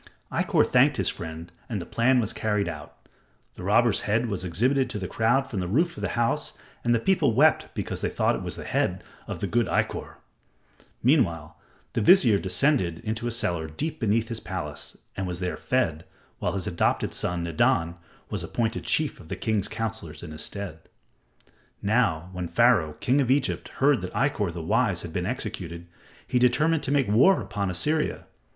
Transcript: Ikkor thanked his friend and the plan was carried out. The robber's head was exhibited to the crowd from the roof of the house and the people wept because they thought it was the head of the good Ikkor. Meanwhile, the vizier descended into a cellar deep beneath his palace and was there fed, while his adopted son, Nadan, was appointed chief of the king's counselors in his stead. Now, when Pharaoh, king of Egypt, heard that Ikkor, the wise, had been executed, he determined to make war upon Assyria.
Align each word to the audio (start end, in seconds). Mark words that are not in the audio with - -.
Ikkor 0.31 0.65
thanked 0.65 0.97
his 0.97 1.09
friend 1.09 1.51
and 1.69 1.79
the 1.79 1.85
plan 1.85 2.19
was 2.19 2.33
carried 2.33 2.67
out. 2.67 3.07
The 3.53 3.61
robber's 3.61 4.01
head 4.01 4.29
was 4.29 4.43
exhibited 4.43 4.89
to 4.89 4.97
the 4.97 5.07
crowd 5.07 5.45
from 5.45 5.59
the 5.59 5.67
roof 5.67 5.95
of 5.95 6.01
the 6.01 6.09
house 6.17 6.53
and 6.83 6.95
the 6.95 6.99
people 6.99 7.35
wept 7.35 7.67
because 7.75 8.01
they 8.01 8.09
thought 8.09 8.33
it 8.35 8.41
was 8.41 8.55
the 8.55 8.63
head 8.63 9.03
of 9.27 9.41
the 9.41 9.45
good 9.45 9.67
Ikkor. 9.67 10.15
Meanwhile, 11.03 11.55
the 11.93 12.01
vizier 12.01 12.39
descended 12.39 12.97
into 13.03 13.27
a 13.27 13.29
cellar 13.29 13.67
deep 13.67 13.99
beneath 13.99 14.29
his 14.29 14.39
palace 14.39 14.97
and 15.15 15.27
was 15.27 15.37
there 15.37 15.55
fed, 15.55 16.03
while 16.39 16.53
his 16.53 16.65
adopted 16.65 17.13
son, 17.13 17.43
Nadan, 17.43 17.93
was 18.31 18.43
appointed 18.43 18.85
chief 18.85 19.19
of 19.19 19.27
the 19.27 19.35
king's 19.35 19.67
counselors 19.67 20.23
in 20.23 20.31
his 20.31 20.41
stead. 20.43 20.79
Now, 21.79 22.29
when 22.31 22.47
Pharaoh, 22.47 22.93
king 23.01 23.21
of 23.21 23.29
Egypt, 23.29 23.67
heard 23.77 24.01
that 24.01 24.13
Ikkor, 24.13 24.51
the 24.51 24.63
wise, 24.63 25.03
had 25.03 25.13
been 25.13 25.27
executed, 25.27 25.85
he 26.25 26.39
determined 26.39 26.81
to 26.81 26.91
make 26.91 27.07
war 27.07 27.39
upon 27.39 27.69
Assyria. 27.69 28.25